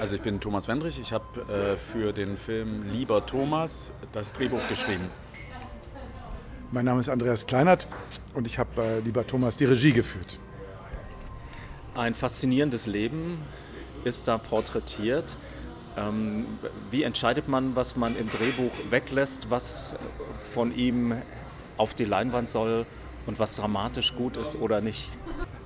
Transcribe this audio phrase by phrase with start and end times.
[0.00, 4.66] Also ich bin Thomas Wendrich, ich habe äh, für den Film Lieber Thomas das Drehbuch
[4.68, 5.04] geschrieben.
[6.72, 7.86] Mein Name ist Andreas Kleinert
[8.34, 10.38] und ich habe bei Lieber Thomas die Regie geführt.
[11.94, 13.38] Ein faszinierendes Leben
[14.04, 15.36] ist da porträtiert.
[15.96, 16.46] Ähm,
[16.90, 19.94] wie entscheidet man, was man im Drehbuch weglässt, was
[20.52, 21.14] von ihm
[21.76, 22.84] auf die Leinwand soll
[23.26, 25.10] und was dramatisch gut ist oder nicht?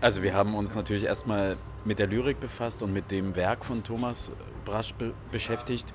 [0.01, 3.83] Also wir haben uns natürlich erstmal mit der Lyrik befasst und mit dem Werk von
[3.83, 4.31] Thomas
[4.65, 5.93] Brasch be beschäftigt.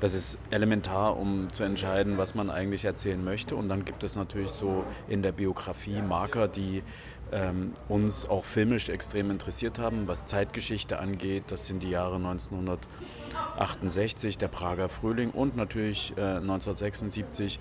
[0.00, 3.54] Das ist elementar, um zu entscheiden, was man eigentlich erzählen möchte.
[3.54, 6.82] Und dann gibt es natürlich so in der Biografie Marker, die
[7.30, 11.44] ähm, uns auch filmisch extrem interessiert haben, was Zeitgeschichte angeht.
[11.46, 17.60] Das sind die Jahre 1968, der Prager Frühling und natürlich äh, 1976,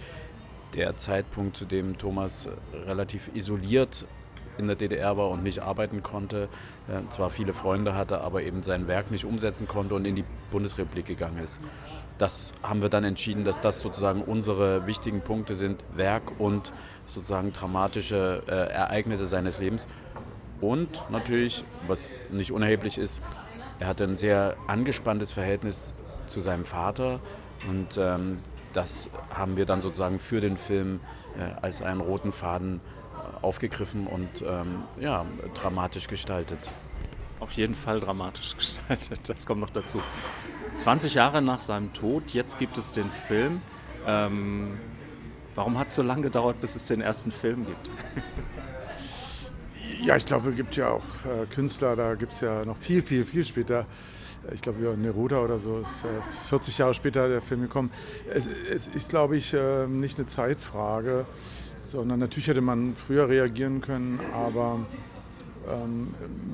[0.74, 2.50] der Zeitpunkt, zu dem Thomas
[2.88, 4.08] relativ isoliert
[4.58, 6.50] in der DDR war und nicht arbeiten konnte,
[6.88, 10.26] äh, zwar viele Freunde hatte, aber eben sein Werk nicht umsetzen konnte und in die
[10.52, 11.60] Bundesrepublik gegangen ist.
[12.18, 16.72] Das haben wir dann entschieden, dass das sozusagen unsere wichtigen Punkte sind, Werk und
[17.08, 19.88] sozusagen dramatische äh, Ereignisse seines Lebens.
[20.62, 23.22] Und natürlich, was nicht unerheblich ist,
[23.80, 25.94] er hatte ein sehr angespanntes Verhältnis
[26.28, 27.20] zu seinem Vater
[27.70, 28.40] und ähm,
[28.74, 31.00] das haben wir dann sozusagen für den Film
[31.38, 32.82] äh, als einen roten Faden
[33.42, 36.70] aufgegriffen und ähm, ja, dramatisch gestaltet.
[37.40, 40.02] Auf jeden Fall dramatisch gestaltet, das kommt noch dazu.
[40.76, 43.62] 20 Jahre nach seinem Tod, jetzt gibt es den Film.
[44.08, 44.80] Ähm,
[45.56, 47.90] warum hat es so lange gedauert, bis es den ersten Film gibt?
[50.02, 53.02] Ja, ich glaube, es gibt ja auch äh, Künstler, da gibt es ja noch viel,
[53.02, 53.86] viel, viel später.
[54.52, 57.90] Ich glaube, Neruda oder so ist äh, 40 Jahre später der Film gekommen.
[58.30, 61.26] Es, es ist, glaube ich, äh, nicht eine Zeitfrage
[61.94, 64.80] sondern natürlich hätte man früher reagieren können, aber
[65.70, 66.14] ähm,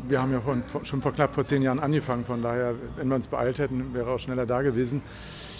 [0.09, 3.15] wir haben ja von, schon vor knapp vor zehn Jahren angefangen, von daher, wenn wir
[3.15, 5.01] uns beeilt hätten, wäre auch schneller da gewesen.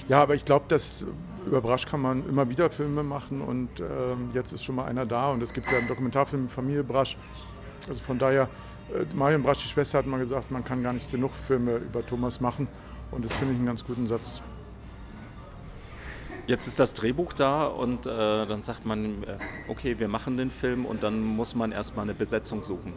[0.10, 1.06] Ja, aber ich glaube, dass
[1.46, 5.06] über Brasch kann man immer wieder Filme machen und ähm, jetzt ist schon mal einer
[5.06, 7.16] da und es gibt ja einen Dokumentarfilm Familie Brasch.
[7.88, 8.50] Also von daher,
[8.94, 12.06] äh, Marion Brasch, die Schwester, hat mal gesagt, man kann gar nicht genug Filme über
[12.06, 12.68] Thomas machen
[13.12, 14.42] und das finde ich einen ganz guten Satz.
[16.50, 19.38] Jetzt ist das Drehbuch da und äh, dann sagt man, äh,
[19.68, 22.94] okay, wir machen den Film und dann muss man erstmal eine Besetzung suchen.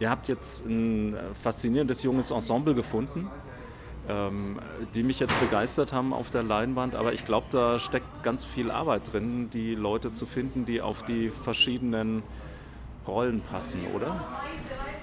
[0.00, 3.30] Ihr habt jetzt ein äh, faszinierendes junges Ensemble gefunden,
[4.08, 4.58] ähm,
[4.96, 8.72] die mich jetzt begeistert haben auf der Leinwand, aber ich glaube, da steckt ganz viel
[8.72, 12.24] Arbeit drin, die Leute zu finden, die auf die verschiedenen
[13.06, 14.26] Rollen passen, oder?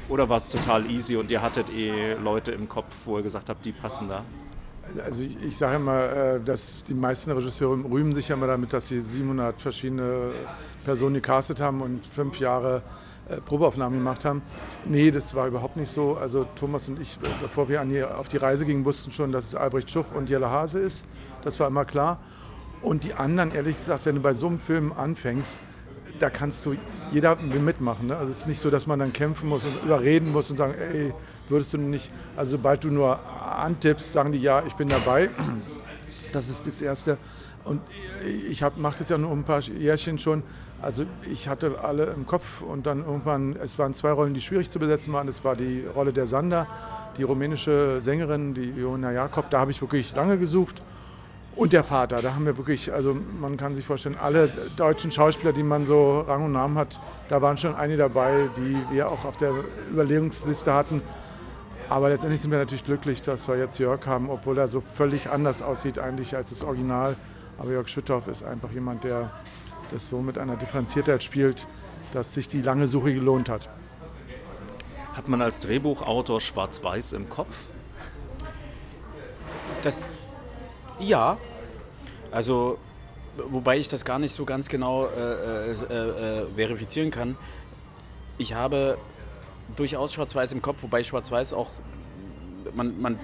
[0.09, 3.47] Oder war es total easy und ihr hattet eh Leute im Kopf, wo ihr gesagt
[3.47, 4.25] habt, die passen da?
[5.03, 8.73] Also ich, ich sage immer, äh, dass die meisten Regisseure rühmen sich ja immer damit,
[8.73, 10.31] dass sie 700 verschiedene
[10.83, 12.83] Personen gecastet haben und fünf Jahre
[13.29, 14.41] äh, Probeaufnahmen gemacht haben.
[14.85, 16.17] Nee, das war überhaupt nicht so.
[16.17, 19.55] Also Thomas und ich, bevor wir die, auf die Reise gingen, wussten schon, dass es
[19.55, 21.05] Albrecht Schuch und Jelle Hase ist.
[21.43, 22.19] Das war immer klar.
[22.81, 25.59] Und die anderen, ehrlich gesagt, wenn du bei so einem Film anfängst,
[26.19, 26.75] da kannst du,
[27.11, 28.07] jeder mitmachen.
[28.07, 28.17] Ne?
[28.17, 30.73] Also es ist nicht so, dass man dann kämpfen muss und überreden muss und sagen,
[30.73, 31.13] ey,
[31.49, 35.29] würdest du nicht, also sobald du nur antippst, sagen die, ja, ich bin dabei.
[36.31, 37.17] Das ist das Erste.
[37.63, 37.81] Und
[38.49, 40.43] ich mache das ja nur ein paar Jährchen schon.
[40.81, 44.69] Also ich hatte alle im Kopf und dann irgendwann, es waren zwei Rollen, die schwierig
[44.69, 45.27] zu besetzen waren.
[45.27, 46.67] Das war die Rolle der Sander,
[47.17, 49.49] die rumänische Sängerin, die Iona Jakob.
[49.49, 50.81] Da habe ich wirklich lange gesucht.
[51.55, 55.53] Und der Vater, da haben wir wirklich, also man kann sich vorstellen, alle deutschen Schauspieler,
[55.53, 56.99] die man so Rang und Namen hat,
[57.29, 59.53] da waren schon einige dabei, die wir auch auf der
[59.91, 61.01] Überlegungsliste hatten.
[61.89, 65.29] Aber letztendlich sind wir natürlich glücklich, dass wir jetzt Jörg haben, obwohl er so völlig
[65.29, 67.15] anders aussieht eigentlich als das Original.
[67.59, 69.29] Aber Jörg Schütthoff ist einfach jemand, der
[69.91, 71.67] das so mit einer Differenziertheit spielt,
[72.13, 73.69] dass sich die lange Suche gelohnt hat.
[75.13, 77.55] Hat man als Drehbuchautor Schwarz-Weiß im Kopf?
[79.83, 80.09] Das
[81.03, 81.37] ja,
[82.31, 82.77] also
[83.37, 87.37] wobei ich das gar nicht so ganz genau äh, äh, äh, verifizieren kann.
[88.37, 88.97] Ich habe
[89.75, 91.69] durchaus Schwarz-Weiß im Kopf, wobei Schwarz-Weiß auch,
[92.73, 93.19] man, man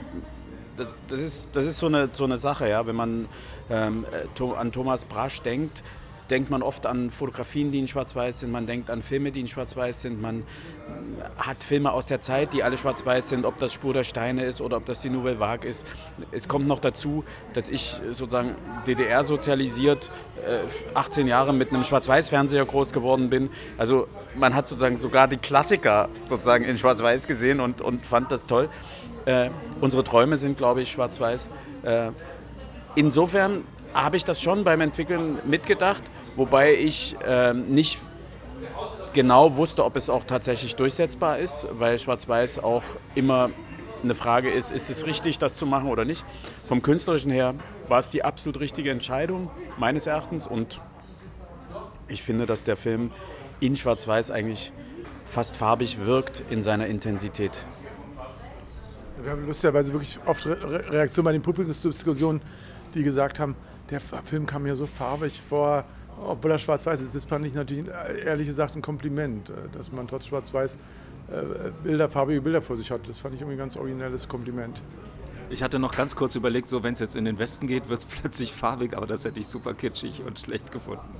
[0.77, 3.27] das, das, ist, das ist so eine, so eine Sache, ja, wenn man
[3.69, 5.83] ähm, äh, an Thomas Brasch denkt,
[6.29, 9.47] denkt man oft an Fotografien, die in Schwarz-Weiß sind, man denkt an Filme, die in
[9.47, 10.43] Schwarz-Weiß sind, man
[11.37, 14.61] hat Filme aus der Zeit, die alle schwarz-weiß sind, ob das Spur der Steine ist
[14.61, 15.85] oder ob das die Nouvelle Vague ist.
[16.31, 17.23] Es kommt noch dazu,
[17.53, 18.55] dass ich sozusagen
[18.87, 20.11] DDR sozialisiert,
[20.93, 23.49] 18 äh, Jahre mit einem Schwarz-Weiß-Fernseher groß geworden bin.
[23.77, 28.45] Also man hat sozusagen sogar die Klassiker sozusagen in Schwarz-Weiß gesehen und, und fand das
[28.45, 28.69] toll.
[29.25, 29.49] Äh,
[29.81, 31.49] unsere Träume sind, glaube ich, schwarz-weiß.
[31.83, 32.11] Äh,
[32.95, 36.03] insofern habe ich das schon beim Entwickeln mitgedacht,
[36.39, 37.99] wobei ich äh, nicht
[39.13, 42.83] genau wusste, ob es auch tatsächlich durchsetzbar ist, weil Schwarz-Weiß auch
[43.13, 43.51] immer
[44.01, 46.23] eine Frage ist, ist es richtig, das zu machen oder nicht.
[46.67, 47.55] Vom künstlerischen her
[47.89, 50.47] war es die absolut richtige Entscheidung, meines Erachtens.
[50.47, 50.79] Und
[52.07, 53.11] ich finde, dass der Film
[53.59, 54.71] in Schwarz-Weiß eigentlich
[55.25, 57.65] fast farbig wirkt in seiner Intensität.
[59.21, 62.41] Wir haben lustigerweise wirklich oft Re Reaktionen bei den Publikumsdiskussionen,
[62.93, 63.57] die gesagt haben,
[63.89, 65.83] der Film kam mir so farbig vor,
[66.25, 67.15] obwohl er schwarz-weiß ist.
[67.15, 67.85] Das fand ich natürlich
[68.25, 72.91] ehrlich gesagt ein Kompliment, äh, dass man trotz schwarz-weiß äh, Bilder, farbige Bilder vor sich
[72.91, 73.07] hat.
[73.07, 74.81] Das fand ich irgendwie ein ganz originelles Kompliment.
[75.49, 77.99] Ich hatte noch ganz kurz überlegt, so wenn es jetzt in den Westen geht, wird
[77.99, 81.15] es plötzlich farbig, aber das hätte ich super kitschig und schlecht gefunden.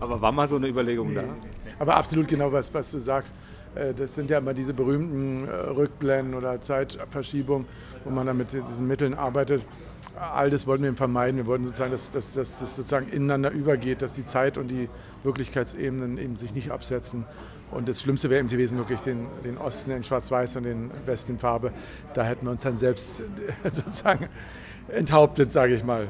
[0.00, 1.24] Aber war mal so eine Überlegung nee, da?
[1.78, 3.34] Aber absolut genau, was, was du sagst.
[3.74, 7.66] Äh, das sind ja immer diese berühmten äh, Rückblenden oder Zeitverschiebungen,
[8.04, 9.62] wo man dann mit diesen Mitteln arbeitet.
[10.18, 11.36] All das wollten wir vermeiden.
[11.36, 14.88] Wir wollten sozusagen, dass, das sozusagen ineinander übergeht, dass die Zeit und die
[15.22, 17.24] Wirklichkeitsebenen eben sich nicht absetzen.
[17.70, 21.32] Und das Schlimmste wäre eben gewesen, wirklich den, den Osten in Schwarz-Weiß und den Westen
[21.32, 21.72] in Farbe.
[22.14, 23.22] Da hätten wir uns dann selbst
[23.64, 24.28] sozusagen
[24.88, 26.08] enthauptet, sage ich mal.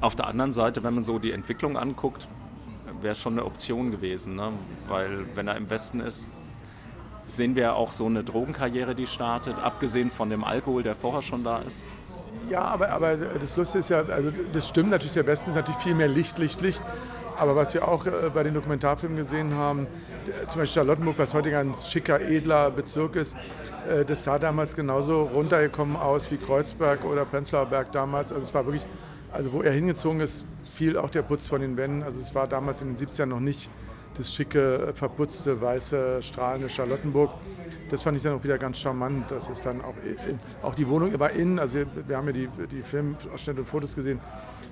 [0.00, 2.26] Auf der anderen Seite, wenn man so die Entwicklung anguckt,
[3.02, 4.36] wäre schon eine Option gewesen.
[4.36, 4.52] Ne?
[4.88, 6.28] Weil wenn er im Westen ist,
[7.28, 11.44] sehen wir auch so eine Drogenkarriere, die startet, abgesehen von dem Alkohol, der vorher schon
[11.44, 11.86] da ist.
[12.50, 15.80] Ja, aber, aber das Lustige ist ja, also das stimmt natürlich, der Westen ist natürlich
[15.80, 16.82] viel mehr Licht, Licht, Licht.
[17.38, 19.86] Aber was wir auch äh, bei den Dokumentarfilmen gesehen haben,
[20.48, 23.36] zum Beispiel Charlottenburg, was heute ein schicker, edler Bezirk ist,
[23.88, 28.32] äh, das sah damals genauso runtergekommen aus wie Kreuzberg oder Prenzlauer Berg damals.
[28.32, 28.86] Also es war wirklich,
[29.32, 30.44] also wo er hingezogen ist,
[30.74, 32.02] fiel auch der Putz von den Wänden.
[32.02, 33.70] Also es war damals in den 70ern noch nicht
[34.16, 37.30] das schicke, verputzte, weiße, strahlende Charlottenburg.
[37.90, 39.30] Das fand ich dann auch wieder ganz charmant.
[39.30, 39.94] Das ist dann auch,
[40.62, 43.94] auch die Wohnung war innen, also wir, wir haben ja die, die Filmausschnitte und Fotos
[43.94, 44.20] gesehen,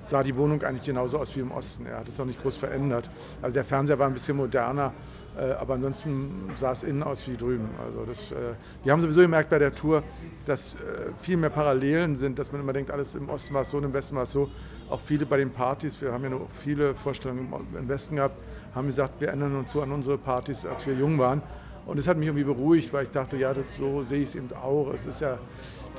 [0.03, 1.85] sah die Wohnung eigentlich genauso aus wie im Osten.
[1.85, 3.09] Er hat es auch nicht groß verändert.
[3.41, 7.35] Also der Fernseher war ein bisschen moderner, äh, aber ansonsten sah es innen aus wie
[7.35, 7.69] drüben.
[7.83, 8.53] Also das, äh,
[8.83, 10.03] wir haben sowieso gemerkt bei der Tour,
[10.45, 10.77] dass äh,
[11.21, 13.83] viel mehr Parallelen sind, dass man immer denkt, alles im Osten war es so und
[13.83, 14.49] im Westen war es so.
[14.89, 18.37] Auch viele bei den Partys, wir haben ja noch viele Vorstellungen im Westen gehabt,
[18.73, 21.41] haben gesagt, wir ändern uns so an unsere Partys, als wir jung waren.
[21.85, 24.35] Und das hat mich irgendwie beruhigt, weil ich dachte, ja, das, so sehe ich es
[24.35, 24.91] eben auch.
[24.93, 25.37] Es ist ja,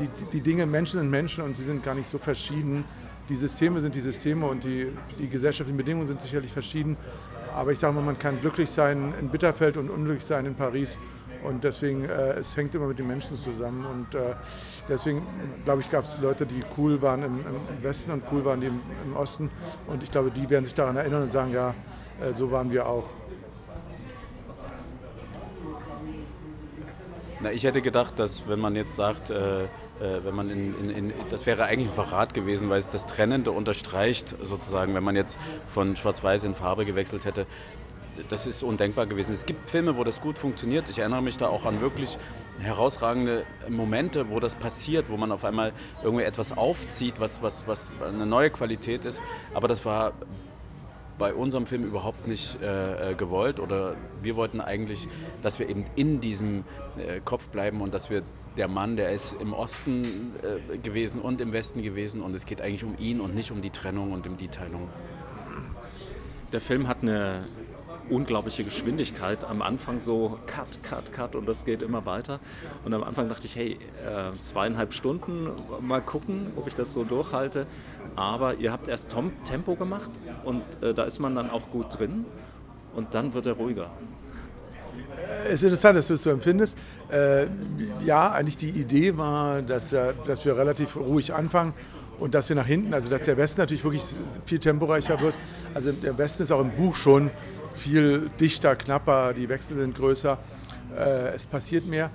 [0.01, 2.85] die, die Dinge, Menschen sind Menschen und sie sind gar nicht so verschieden
[3.29, 6.97] die Systeme sind die Systeme und die, die gesellschaftlichen Bedingungen sind sicherlich verschieden.
[7.57, 10.99] Aber ich sage mal, man kann glücklich sein in Bitterfeld und unglücklich sein in Paris.
[11.43, 13.87] Und deswegen, äh, es hängt immer mit den Menschen zusammen.
[13.87, 14.35] Und äh,
[14.87, 15.27] deswegen,
[15.65, 18.83] glaube ich, gab es Leute, die cool waren im, im, Westen und cool waren im,
[19.07, 19.51] im, Osten.
[19.87, 21.75] Und ich glaube, die werden sich daran erinnern und sagen, ja,
[22.21, 23.05] äh, so waren wir auch.
[27.41, 29.65] Na, ich hätte gedacht, dass wenn man jetzt sagt, äh,
[29.99, 33.51] wenn man in, in, in, das wäre eigentlich ein Verrat gewesen, weil es das Trennende
[33.53, 35.39] unterstreicht, sozusagen, wenn man jetzt
[35.69, 37.47] von Schwarz-Weiß in Farbe gewechselt hätte.
[38.29, 39.33] Das ist undenkbar gewesen.
[39.33, 40.89] Es gibt Filme, wo das gut funktioniert.
[40.89, 42.17] Ich erinnere mich da auch an wirklich
[42.59, 45.73] herausragende Momente, wo das passiert, wo man auf einmal
[46.03, 49.21] irgendwie etwas aufzieht, was, was, was eine neue Qualität ist.
[49.53, 50.15] Aber das war
[51.19, 55.09] bei unserem Film überhaupt nicht äh, äh, gewollt oder wir wollten eigentlich,
[55.43, 56.65] dass wir eben in diesem
[56.99, 58.23] äh, Kopf bleiben und dass wir
[58.57, 62.61] der Mann, der ist im Osten äh, gewesen und im Westen gewesen und es geht
[62.61, 64.89] eigentlich um ihn und nicht um die Trennung und um die Teilung.
[66.53, 67.47] Der Film hat eine
[68.11, 69.45] unglaubliche Geschwindigkeit.
[69.45, 72.41] Am Anfang so Cut, Cut, Cut und das geht immer weiter.
[72.85, 75.51] Und am Anfang dachte ich, hey, äh, zweieinhalb Stunden,
[75.81, 77.67] mal gucken, ob ich das so durchhalte.
[78.15, 80.11] Aber ihr habt erst Tempo gemacht
[80.45, 82.25] und äh, da ist man dann auch gut drin
[82.95, 83.91] und dann wird er ruhiger.
[85.47, 86.77] Es ist interessant, dass du es so empfindest.
[87.11, 87.47] Äh,
[88.05, 91.75] ja, eigentlich die Idee war, dass, äh, dass wir relativ ruhig anfangen
[92.19, 94.05] und dass wir nach hinten, also dass der Westen natürlich wirklich
[94.47, 95.35] viel temporeicher wird.
[95.75, 97.31] Also der Westen ist auch im Buch schon
[97.77, 100.39] viel dichter, knapper, die Wechsel sind größer,
[100.97, 102.11] äh, es passiert mehr.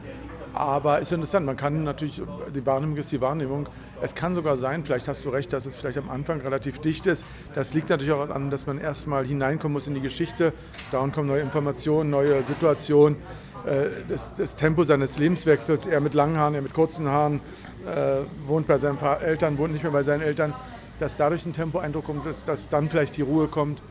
[0.54, 2.22] Aber ist interessant, man kann natürlich,
[2.54, 3.70] die Wahrnehmung ist die Wahrnehmung.
[4.02, 7.08] Es kann sogar sein, vielleicht hast du recht, dass es vielleicht am Anfang relativ dicht
[7.08, 7.26] ist.
[7.56, 10.52] Das liegt natürlich auch daran, dass man erstmal hineinkommen muss in die Geschichte.
[10.92, 13.18] Dauernd kommen neue Informationen, neue Situationen.
[13.66, 17.40] Äh, das, das, Tempo seines Lebenswechsels, er mit langen Haaren, er mit kurzen Haaren,
[17.88, 20.54] äh, wohnt bei seinen Eltern, wohnt nicht mehr bei seinen Eltern,
[21.00, 23.82] dass dadurch ein Tempoeindruck kommt, dass, dass dann vielleicht die Ruhe kommt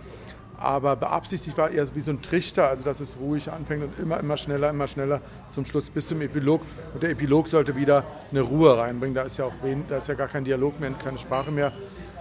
[0.60, 4.20] aber beabsichtigt war eher wie so ein Trichter, also dass es ruhig anfängt und immer,
[4.20, 6.60] immer schneller, immer schneller zum Schluss bis zum Epilog.
[6.92, 9.14] Und der Epilog sollte wieder eine Ruhe reinbringen.
[9.14, 11.72] Da ist ja auch wen, da ist ja gar kein Dialog mehr, keine Sprache mehr.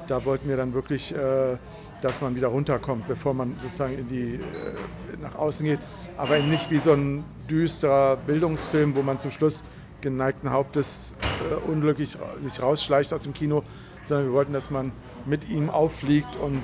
[0.07, 1.57] Da wollten wir dann wirklich, äh,
[2.01, 4.39] dass man wieder runterkommt, bevor man sozusagen in die, äh,
[5.21, 5.79] nach außen geht.
[6.17, 9.63] Aber eben nicht wie so ein düsterer Bildungsfilm, wo man zum Schluss
[10.01, 11.13] geneigten Hauptes
[11.51, 13.63] äh, unglücklich sich rausschleicht aus dem Kino,
[14.09, 14.91] sondern wir wollten, dass man
[15.25, 16.61] mit ihm auffliegt und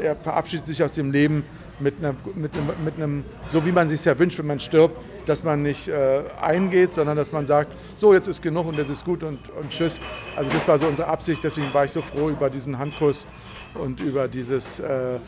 [0.00, 1.44] äh, er verabschiedet sich aus dem Leben
[1.80, 4.96] mit, einer, mit, einem, mit einem, so wie man sich ja wünscht, wenn man stirbt,
[5.26, 8.90] dass man nicht äh, eingeht, sondern dass man sagt, so jetzt ist genug und jetzt
[8.90, 10.00] ist gut und, und tschüss.
[10.36, 13.26] Also das war so unsere Absicht, deswegen war ich so froh über diesen Handkuss
[13.74, 15.18] und über dieses, äh,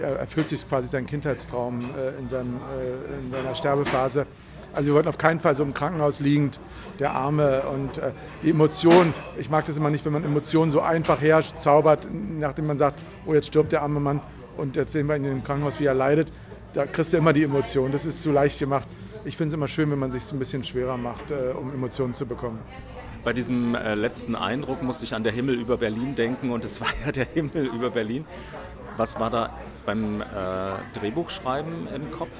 [0.00, 4.26] er erfüllt sich quasi seinen Kindheitstraum äh, in, seinem, äh, in seiner Sterbephase.
[4.72, 6.60] Also wir wollten auf keinen Fall so im Krankenhaus liegend,
[6.98, 8.12] der Arme und äh,
[8.42, 9.12] die Emotionen.
[9.38, 13.34] Ich mag das immer nicht, wenn man Emotionen so einfach herzaubert, nachdem man sagt, oh
[13.34, 14.20] jetzt stirbt der arme Mann
[14.56, 16.32] und jetzt sehen wir ihn im Krankenhaus, wie er leidet.
[16.72, 17.92] Da kriegst du immer die Emotionen.
[17.92, 18.86] Das ist zu leicht gemacht.
[19.24, 22.14] Ich finde es immer schön, wenn man sich ein bisschen schwerer macht, äh, um Emotionen
[22.14, 22.58] zu bekommen.
[23.22, 26.80] Bei diesem äh, letzten Eindruck musste ich an der Himmel über Berlin denken und es
[26.80, 28.24] war ja der Himmel über Berlin.
[28.96, 29.50] Was war da
[29.84, 30.24] beim äh,
[30.98, 32.30] Drehbuchschreiben im Kopf?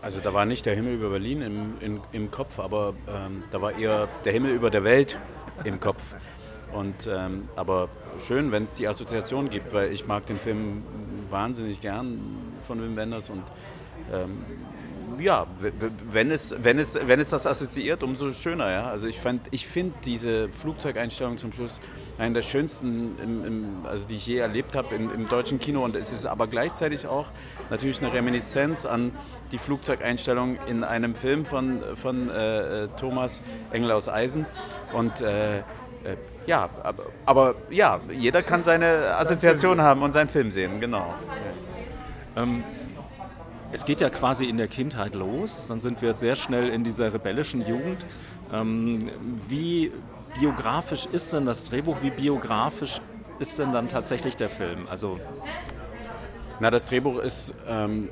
[0.00, 3.60] Also da war nicht der Himmel über Berlin im, im, im Kopf, aber ähm, da
[3.60, 5.18] war eher der Himmel über der Welt
[5.64, 6.02] im Kopf.
[6.72, 7.88] Und, ähm, aber
[8.20, 10.82] schön, wenn es die Assoziation gibt, weil ich mag den Film
[11.30, 12.20] wahnsinnig gern
[12.66, 13.42] von Wim Wenders und
[14.12, 14.44] ähm,
[15.18, 15.46] ja,
[16.12, 18.70] wenn es, wenn, es, wenn es das assoziiert, umso schöner.
[18.70, 18.90] Ja?
[18.90, 19.18] Also ich,
[19.50, 21.80] ich finde diese Flugzeugeinstellung zum Schluss
[22.18, 25.84] eine der schönsten, im, im, also die ich je erlebt habe im, im, deutschen Kino.
[25.84, 27.30] Und es ist aber gleichzeitig auch
[27.70, 29.12] natürlich eine Reminiszenz an
[29.52, 34.46] die Flugzeugeinstellung in einem Film von, von äh, äh Thomas Engel aus Eisen.
[34.92, 35.62] Und äh, äh,
[36.46, 41.14] ja, aber, aber, ja, jeder kann seine Assoziation haben und seinen Film sehen, genau.
[42.36, 42.64] Ähm,
[43.70, 47.12] es geht ja quasi in der Kindheit los, dann sind wir sehr schnell in dieser
[47.12, 48.06] rebellischen Jugend.
[48.50, 48.98] Ähm,
[49.46, 49.92] wie
[50.40, 51.98] biografisch ist denn das Drehbuch?
[52.02, 53.00] Wie biografisch
[53.38, 54.86] ist denn dann tatsächlich der Film?
[54.88, 55.18] Also
[56.60, 58.08] Na, das Drehbuch ist ähm,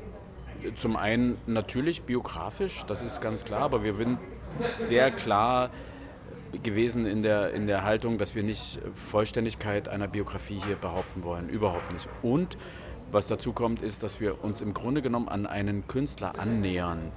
[0.76, 4.18] zum einen natürlich biografisch, das ist ganz klar, aber wir sind
[4.74, 5.70] sehr klar
[6.62, 8.80] gewesen in der, in der Haltung, dass wir nicht
[9.10, 12.08] Vollständigkeit einer Biografie hier behaupten wollen, überhaupt nicht.
[12.22, 12.56] Und
[13.12, 17.12] was dazu kommt, ist, dass wir uns im Grunde genommen an einen Künstler annähern.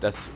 [0.00, 0.30] Das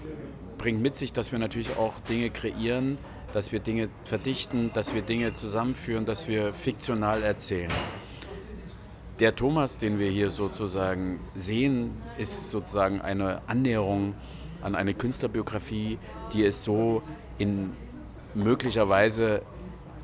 [0.57, 2.99] bringt mit sich, dass wir natürlich auch Dinge kreieren,
[3.33, 7.71] dass wir Dinge verdichten, dass wir Dinge zusammenführen, dass wir fiktional erzählen.
[9.21, 14.15] Der Thomas, den wir hier sozusagen sehen, ist sozusagen eine Annäherung
[14.63, 15.99] an eine Künstlerbiografie,
[16.33, 17.03] die es so
[17.39, 17.73] in
[18.35, 19.43] möglicherweise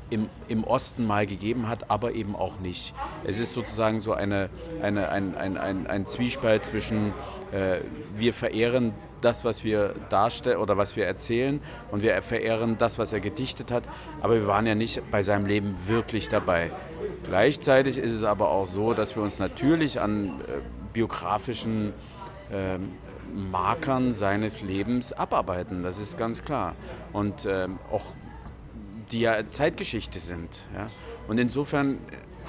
[0.09, 2.93] im, im Osten mal gegeben hat, aber eben auch nicht.
[3.23, 4.49] Es ist sozusagen so eine,
[4.81, 7.13] eine, ein, ein, ein, ein Zwiespalt zwischen,
[7.51, 7.79] äh,
[8.17, 8.93] wir verehren
[9.25, 11.59] das, was wir darstellen oder was wir erzählen
[11.91, 13.83] und wir verehren das, was er gedichtet hat,
[14.21, 16.71] aber wir waren ja nicht bei seinem Leben wirklich dabei.
[17.23, 20.61] Gleichzeitig ist es aber auch so, dass wir uns natürlich an äh,
[20.93, 21.93] biografischen
[22.51, 22.77] äh,
[23.33, 26.75] Markern seines Lebens abarbeiten, das ist ganz klar.
[27.11, 28.03] Und ähm, auch
[29.11, 30.59] die ja Zeitgeschichte sind.
[30.75, 30.89] Ja?
[31.27, 31.97] Und insofern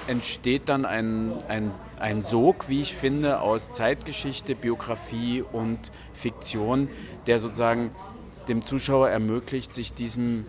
[0.07, 6.88] entsteht dann ein, ein, ein Sog, wie ich finde, aus Zeitgeschichte, Biografie und Fiktion,
[7.26, 7.91] der sozusagen
[8.49, 10.47] dem Zuschauer ermöglicht, sich diesem,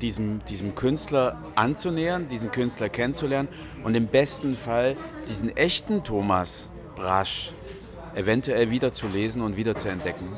[0.00, 3.48] diesem, diesem Künstler anzunähern, diesen Künstler kennenzulernen
[3.84, 4.96] und im besten Fall
[5.28, 7.52] diesen echten Thomas Brasch
[8.14, 10.36] eventuell wieder zu lesen und wieder zu entdecken.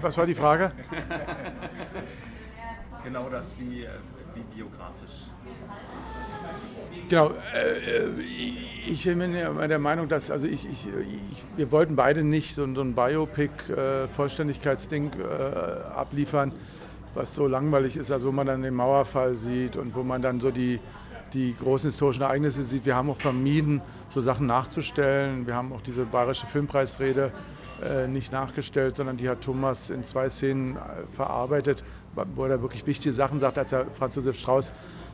[0.00, 0.72] Was war die Frage?
[3.04, 3.86] genau das, wie,
[4.34, 5.26] äh, wie biografisch.
[7.08, 8.08] Genau, äh,
[8.86, 12.94] ich bin der Meinung, dass, also ich, ich, ich, wir wollten beide nicht so, ein
[12.94, 16.52] Biopic, äh, Vollständigkeitsding äh, abliefern,
[17.14, 20.40] was so langweilig ist, also wo man dann den Mauerfall sieht und wo man dann
[20.40, 20.78] so die,
[21.32, 22.84] die großen historischen Ereignisse sieht.
[22.84, 25.46] Wir haben auch vermieden, so Sachen nachzustellen.
[25.46, 27.32] Wir haben auch diese bayerische Filmpreisrede
[27.82, 30.80] äh, nicht nachgestellt, sondern die hat Thomas in zwei Szenen äh,
[31.14, 31.84] verarbeitet,
[32.34, 34.72] wo er wirklich wichtige Sachen sagt, als er Franz Josef Strauß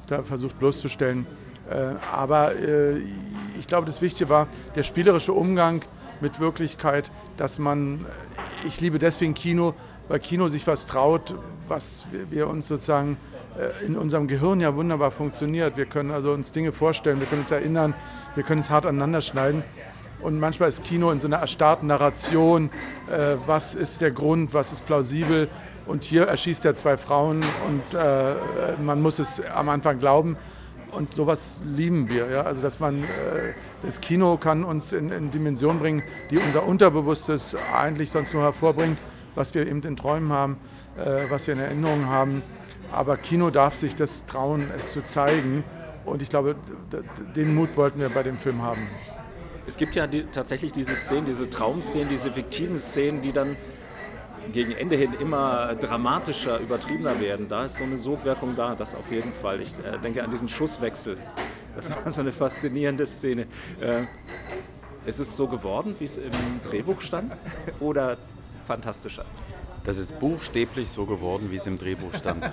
[0.08, 1.26] da versucht bloßzustellen.
[1.70, 2.52] Äh, aber
[3.58, 5.82] ich glaube, das Wichtige war der spielerische Umgang
[6.20, 8.06] mit Wirklichkeit, dass man,
[8.66, 9.74] ich liebe deswegen Kino,
[10.08, 11.34] weil Kino sich was traut,
[11.68, 13.16] was wir uns sozusagen
[13.86, 15.76] in unserem Gehirn ja wunderbar funktioniert.
[15.76, 17.94] Wir können also uns Dinge vorstellen, wir können uns erinnern,
[18.34, 19.64] wir können es hart aneinander schneiden.
[20.20, 22.70] Und manchmal ist Kino in so einer erstarrten Narration,
[23.10, 25.48] äh, was ist der Grund, was ist plausibel.
[25.86, 28.34] Und hier erschießt er zwei Frauen und äh,
[28.82, 30.36] man muss es am Anfang glauben.
[30.92, 32.28] Und sowas lieben wir.
[32.30, 32.42] Ja?
[32.42, 33.06] Also, dass man, äh,
[33.82, 38.98] das Kino kann uns in, in Dimensionen bringen, die unser Unterbewusstes eigentlich sonst nur hervorbringt,
[39.34, 40.56] was wir eben in Träumen haben,
[40.96, 42.42] äh, was wir in Erinnerungen haben.
[42.92, 45.64] Aber Kino darf sich das trauen, es zu zeigen.
[46.04, 46.56] Und ich glaube,
[47.34, 48.88] den Mut wollten wir bei dem Film haben.
[49.66, 53.56] Es gibt ja die, tatsächlich diese Szenen, diese Traumszenen, diese fiktiven Szenen, die dann
[54.52, 57.48] gegen Ende hin immer dramatischer, übertriebener werden.
[57.48, 59.60] Da ist so eine Sogwirkung da, das auf jeden Fall.
[59.60, 61.18] Ich äh, denke an diesen Schusswechsel.
[61.74, 63.46] Das war so eine faszinierende Szene.
[63.80, 64.04] Äh,
[65.04, 66.32] ist es so geworden, wie es im
[66.62, 67.32] Drehbuch stand?
[67.80, 68.18] Oder
[68.66, 69.24] fantastischer?
[69.84, 72.52] Das ist buchstäblich so geworden, wie es im Drehbuch stand.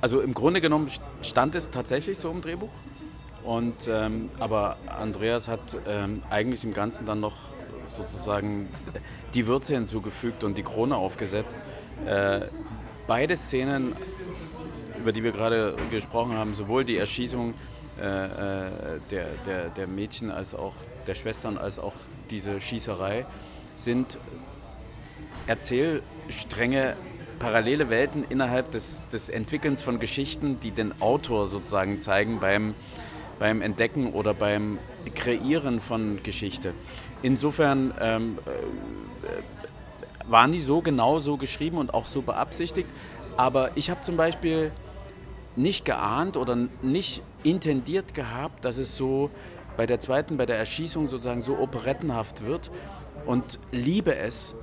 [0.00, 0.88] also im Grunde genommen
[1.22, 2.70] stand es tatsächlich so im Drehbuch.
[3.48, 7.32] Und, ähm, aber Andreas hat ähm, eigentlich im Ganzen dann noch
[7.86, 8.68] sozusagen
[9.32, 11.58] die Würze hinzugefügt und die Krone aufgesetzt.
[12.04, 12.42] Äh,
[13.06, 13.96] beide Szenen,
[14.98, 17.54] über die wir gerade gesprochen haben, sowohl die Erschießung
[17.98, 18.70] äh, äh,
[19.10, 20.74] der, der, der Mädchen als auch
[21.06, 21.94] der Schwestern als auch
[22.28, 23.24] diese Schießerei,
[23.76, 24.18] sind
[25.46, 26.96] Erzählstränge,
[27.38, 32.74] parallele Welten innerhalb des, des Entwickelns von Geschichten, die den Autor sozusagen zeigen beim,
[33.38, 34.78] beim Entdecken oder beim
[35.14, 36.74] Kreieren von Geschichte.
[37.22, 42.88] Insofern ähm, äh, waren die so genau so geschrieben und auch so beabsichtigt.
[43.36, 44.72] Aber ich habe zum Beispiel
[45.56, 49.30] nicht geahnt oder nicht intendiert gehabt, dass es so
[49.76, 52.70] bei der zweiten, bei der Erschießung sozusagen so operettenhaft wird
[53.26, 54.54] und liebe es,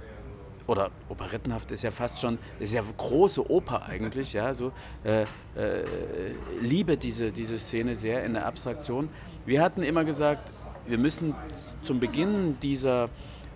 [0.67, 4.71] oder operettenhaft ist ja fast schon, ist ja große Oper eigentlich, ja, so,
[5.03, 5.25] äh, äh,
[6.61, 9.09] liebe diese, diese Szene sehr in der Abstraktion.
[9.45, 10.49] Wir hatten immer gesagt,
[10.87, 11.35] wir müssen
[11.81, 13.09] zum Beginn dieser,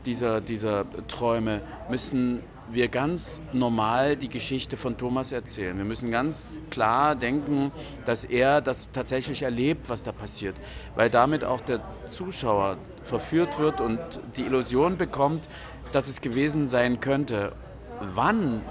[0.06, 5.78] dieser, dieser Träume, müssen wir ganz normal die Geschichte von Thomas erzählen.
[5.78, 7.72] Wir müssen ganz klar denken,
[8.06, 10.56] dass er das tatsächlich erlebt, was da passiert,
[10.96, 14.00] weil damit auch der Zuschauer verführt wird und
[14.38, 15.50] die Illusion bekommt,
[15.92, 17.54] dass es gewesen sein könnte.
[18.00, 18.62] Wann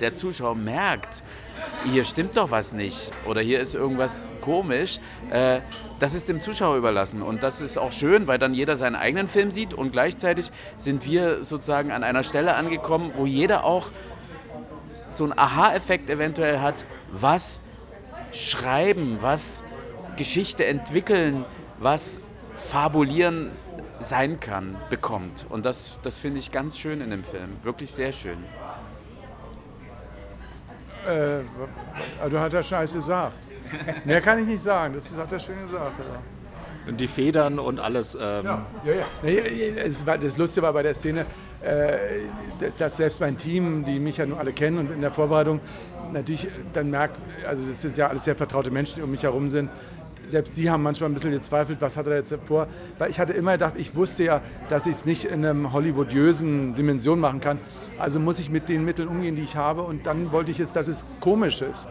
[0.00, 1.22] der Zuschauer merkt,
[1.84, 4.98] hier stimmt doch was nicht oder hier ist irgendwas komisch,
[5.30, 5.60] äh,
[5.98, 7.22] das ist dem Zuschauer überlassen.
[7.22, 11.06] Und das ist auch schön, weil dann jeder seinen eigenen Film sieht und gleichzeitig sind
[11.06, 13.90] wir sozusagen an einer Stelle angekommen, wo jeder auch
[15.10, 17.60] so einen Aha-Effekt eventuell hat, was
[18.32, 19.64] schreiben, was
[20.16, 21.44] Geschichte entwickeln,
[21.78, 22.20] was
[22.54, 23.50] fabulieren
[24.00, 25.46] sein kann, bekommt.
[25.48, 28.38] Und das, das finde ich ganz schön in dem Film, wirklich sehr schön.
[31.06, 31.40] Äh,
[32.20, 33.38] also hat er scheiße gesagt.
[34.04, 35.98] Mehr kann ich nicht sagen, das hat er schön gesagt.
[35.98, 36.92] Ja.
[36.92, 38.14] Die Federn und alles.
[38.14, 39.84] Ähm ja, ja, ja.
[39.84, 41.26] Das, war, das Lustige war bei der Szene,
[41.62, 41.96] äh,
[42.78, 45.60] dass selbst mein Team, die mich ja nur alle kennen und in der Vorbereitung
[46.12, 49.48] natürlich dann merkt, also das sind ja alles sehr vertraute Menschen, die um mich herum
[49.48, 49.70] sind,
[50.30, 52.66] selbst die haben manchmal ein bisschen gezweifelt, was hat er jetzt vor.
[52.98, 56.74] Weil ich hatte immer gedacht, ich wusste ja, dass ich es nicht in einer hollywoodiösen
[56.74, 57.58] Dimension machen kann.
[57.98, 59.82] Also muss ich mit den Mitteln umgehen, die ich habe.
[59.82, 61.88] Und dann wollte ich es, dass es komisch ist.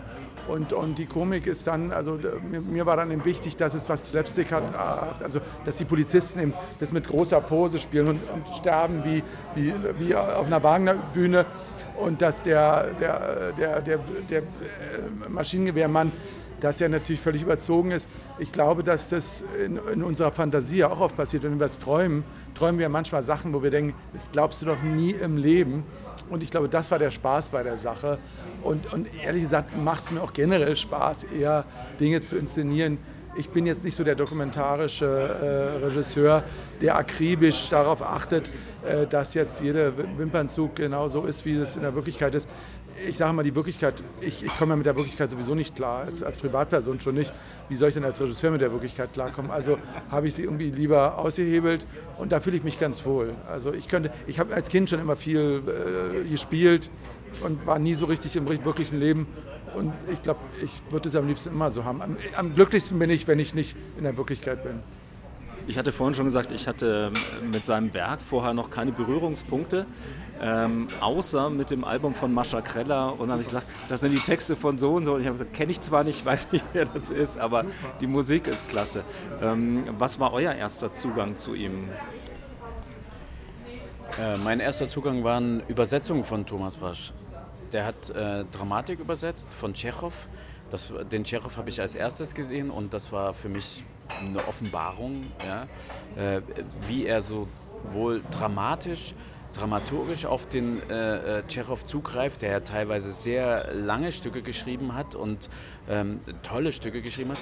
[0.48, 2.18] Und, und die Komik ist dann, also
[2.50, 5.86] mir, mir, war dann eben wichtig, dass es was Slapstick hat, äh, also dass die
[5.86, 9.24] Polizisten eben das mit großer Pose spielen und, und sterben wie,
[9.54, 11.46] wie, wie auf einer Wagner-Bühne
[12.00, 14.00] und dass der, der, der, der,
[14.30, 14.44] der äh,
[15.28, 16.12] Maschinengewehrmann
[16.60, 18.08] dass er natürlich völlig überzogen ist.
[18.38, 21.44] Ich glaube, dass das in, in, unserer Fantasie auch oft passiert.
[21.44, 22.24] Wenn wir was träumen,
[22.56, 25.84] träumen wir manchmal Sachen, wo wir denken, das glaubst du doch nie im Leben.
[26.30, 28.20] Und ich glaube, das war der Spaß bei der Sache.
[28.64, 31.66] Und, und ehrlich gesagt macht es mir auch generell Spaß, eher
[32.00, 32.98] Dinge zu inszenieren.
[33.36, 36.44] Ich bin jetzt nicht so der dokumentarische äh, Regisseur,
[36.82, 38.52] der akribisch darauf achtet,
[38.84, 42.50] äh, dass jetzt jeder Wimpernzug genau so ist, wie es in der Wirklichkeit ist
[43.08, 46.06] ich sage mal, die Wirklichkeit, ich, ich komme ja mit der Wirklichkeit sowieso nicht klar,
[46.06, 47.34] als, als Privatperson schon nicht.
[47.68, 49.52] Wie soll ich denn als Regisseur mit der Wirklichkeit klarkommen?
[49.52, 49.78] Also
[50.10, 51.86] habe ich sie irgendwie lieber ausgehebelt
[52.18, 53.34] und da fühle ich mich ganz wohl.
[53.50, 56.90] Also ich könnte, ich habe als Kind schon immer viel äh, gespielt
[57.42, 59.28] und war nie so richtig im wirklichen Leben.
[59.76, 62.02] Und ich glaube, ich würde es am liebsten immer so haben.
[62.02, 64.80] Am, am glücklichsten bin ich, wenn ich nicht in der Wirklichkeit bin.
[65.68, 67.12] Ich hatte vorhin schon gesagt, ich hatte
[67.52, 69.86] mit seinem Werk vorher noch keine Berührungspunkte,
[70.42, 73.14] ähm, außer mit dem Album von Mascha Kreller.
[73.14, 75.16] Und dann habe ich gesagt, das sind die Texte von so und so.
[75.16, 77.66] Und ich habe gesagt, kenne ich zwar nicht, weiß nicht, wer das ist, aber
[78.00, 79.04] die Musik ist klasse.
[79.42, 81.90] Ähm, was war euer erster Zugang zu ihm?
[84.18, 87.14] Äh, mein erster Zugang waren Übersetzungen von Thomas Brasch.
[87.72, 90.14] Der hat äh, Dramatik übersetzt von Tschechow.
[90.72, 93.84] Das, den Tschechow habe ich als erstes gesehen und das war für mich
[94.20, 95.68] eine Offenbarung, ja,
[96.16, 96.42] äh,
[96.88, 97.48] wie er so
[97.92, 99.14] wohl dramatisch,
[99.60, 105.16] dramaturgisch auf den äh, äh, Tschechow zugreift, der ja teilweise sehr lange Stücke geschrieben hat
[105.16, 105.50] und
[105.90, 107.40] ähm, tolle Stücke geschrieben hat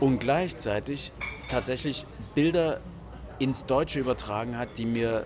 [0.00, 1.12] und gleichzeitig
[1.48, 2.80] tatsächlich Bilder
[3.38, 5.24] ins Deutsche übertragen hat, die mir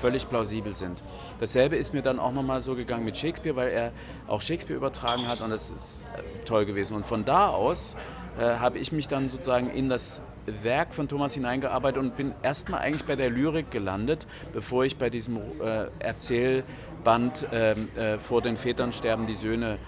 [0.00, 1.02] völlig plausibel sind.
[1.40, 3.92] Dasselbe ist mir dann auch nochmal so gegangen mit Shakespeare, weil er
[4.26, 6.94] auch Shakespeare übertragen hat und das ist äh, toll gewesen.
[6.96, 7.96] Und von da aus
[8.38, 12.80] äh, habe ich mich dann sozusagen in das Werk von Thomas hineingearbeitet und bin erstmal
[12.80, 18.56] eigentlich bei der Lyrik gelandet, bevor ich bei diesem äh, Erzählband ähm, äh, Vor den
[18.56, 19.78] Vätern sterben die Söhne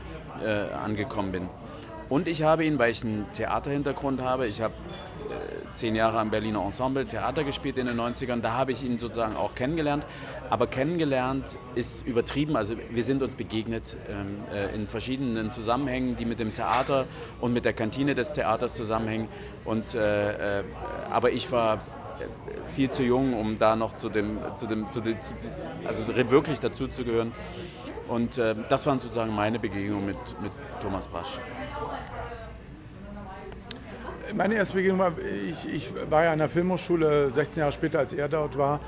[0.42, 1.48] äh, angekommen bin.
[2.08, 4.74] Und ich habe ihn, weil ich einen Theaterhintergrund habe, ich habe
[5.28, 8.98] äh, zehn Jahre am Berliner Ensemble Theater gespielt in den 90ern, da habe ich ihn
[8.98, 10.06] sozusagen auch kennengelernt.
[10.48, 16.24] Aber kennengelernt ist übertrieben, also wir sind uns begegnet ähm, äh, in verschiedenen Zusammenhängen, die
[16.24, 17.06] mit dem Theater
[17.40, 19.26] und mit der Kantine des Theaters zusammenhängen.
[19.64, 20.64] Und, äh, äh
[21.10, 25.00] aber ich war äh, viel zu jung, um da noch zu dem, zu dem, zu
[25.00, 25.34] dem zu,
[25.84, 27.32] also wirklich dazu zu gehören.
[28.06, 31.40] Und äh, das waren sozusagen meine Begegnungen mit, mit Thomas Brasch.
[34.36, 35.12] Meine erste Begegnung war,
[35.50, 38.80] ich, ich war ja an der Filmhochschule 16 Jahre später, als er dort war.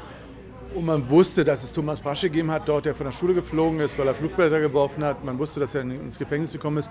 [0.75, 3.81] Und man wusste, dass es Thomas Brasch gegeben hat, dort der von der Schule geflogen
[3.81, 5.25] ist, weil er Flugblätter geworfen hat.
[5.25, 6.91] Man wusste, dass er ins Gefängnis gekommen ist.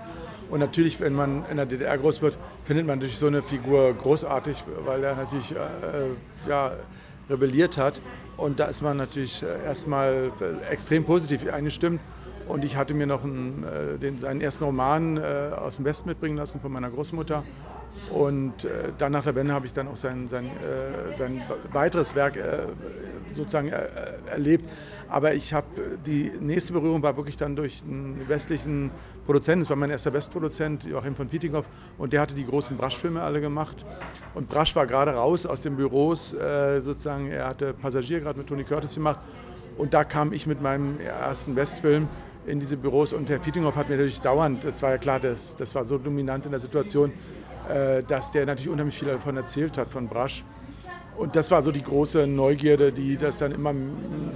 [0.50, 3.94] Und natürlich, wenn man in der DDR groß wird, findet man natürlich so eine Figur
[3.94, 6.72] großartig, weil er natürlich äh, ja,
[7.30, 8.02] rebelliert hat.
[8.36, 10.32] Und da ist man natürlich erstmal
[10.68, 12.00] extrem positiv eingestimmt.
[12.48, 15.20] Und ich hatte mir noch einen, äh, den, seinen ersten Roman äh,
[15.56, 17.44] aus dem Westen mitbringen lassen von meiner Großmutter.
[18.10, 22.14] Und äh, dann nach der Wende habe ich dann auch sein, sein, äh, sein weiteres
[22.14, 22.66] Werk äh,
[23.32, 23.88] sozusagen äh,
[24.30, 24.68] erlebt.
[25.08, 25.66] Aber ich habe
[26.06, 28.90] die nächste Berührung war wirklich dann durch einen westlichen
[29.26, 29.60] Produzenten.
[29.60, 31.66] Das war mein erster Westproduzent, Joachim von Pietinghoff.
[31.98, 33.84] Und der hatte die großen Brasch-Filme alle gemacht.
[34.34, 37.30] Und Brasch war gerade raus aus den Büros, äh, sozusagen.
[37.30, 39.20] Er hatte Passagier gerade mit Tony Curtis gemacht.
[39.76, 42.08] Und da kam ich mit meinem ersten Westfilm
[42.46, 43.12] in diese Büros.
[43.12, 45.98] Und Herr Pietinghoff hat mir natürlich dauernd, das war ja klar, das, das war so
[45.98, 47.14] dominant in der Situation, äh,
[48.06, 50.42] dass der natürlich unheimlich viel davon erzählt hat, von Brasch.
[51.18, 53.74] Und das war so die große Neugierde, die das dann immer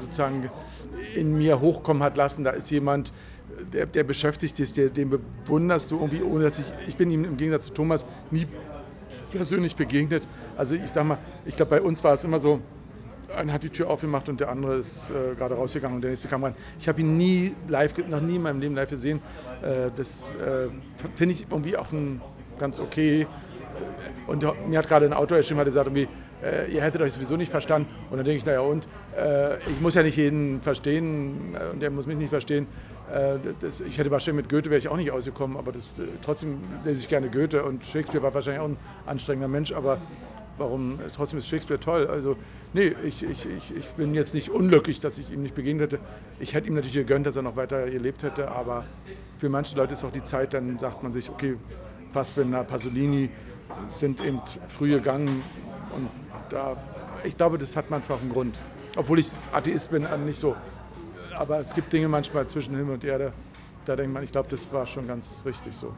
[0.01, 0.51] sozusagen
[1.15, 2.45] in mir hochkommen hat lassen.
[2.45, 3.13] Da ist jemand,
[3.73, 7.25] der, der beschäftigt ist, der, den bewunderst du irgendwie, ohne dass ich, ich bin ihm
[7.25, 8.47] im Gegensatz zu Thomas nie
[9.31, 10.23] persönlich begegnet.
[10.57, 12.61] Also ich sag mal, ich glaube, bei uns war es immer so,
[13.37, 16.29] einer hat die Tür aufgemacht und der andere ist äh, gerade rausgegangen und der nächste
[16.29, 16.55] kam rein.
[16.79, 19.21] Ich habe ihn nie live, noch nie in meinem Leben live gesehen.
[19.63, 20.69] Äh, das äh,
[21.15, 22.21] finde ich irgendwie auch ein,
[22.59, 23.27] ganz okay.
[24.27, 26.09] Und mir hat gerade ein Autor geschrieben, hat gesagt, irgendwie,
[26.43, 27.89] äh, ihr hättet euch sowieso nicht verstanden.
[28.11, 28.87] Und dann denke ich, naja, und
[29.17, 32.67] äh, ich muss ja nicht jeden verstehen äh, und der muss mich nicht verstehen.
[33.61, 35.83] Das, ich hätte wahrscheinlich mit Goethe wäre ich auch nicht ausgekommen, aber das,
[36.23, 39.99] trotzdem lese ich gerne Goethe und Shakespeare war wahrscheinlich auch ein anstrengender Mensch, aber
[40.57, 42.07] warum, trotzdem ist Shakespeare toll.
[42.07, 42.37] Also,
[42.73, 46.03] nee, ich, ich, ich, ich bin jetzt nicht unglücklich, dass ich ihm nicht begegnet hätte.
[46.41, 48.85] Ich hätte ihm natürlich gegönnt, dass er noch weiter gelebt hätte, aber
[49.39, 51.57] für manche Leute ist auch die Zeit, dann sagt man sich, okay,
[52.13, 53.31] Fassbinder, Pasolini
[53.97, 55.43] sind eben früh gegangen
[55.95, 56.09] und
[56.51, 56.77] da,
[57.25, 58.59] ich glaube, das hat manchmal einen Grund.
[58.97, 60.55] Obwohl ich Atheist bin, äh, nicht so.
[61.37, 63.33] Aber es gibt Dinge manchmal zwischen Himmel und Erde,
[63.85, 65.95] da denkt man, ich glaube, das war schon ganz richtig so.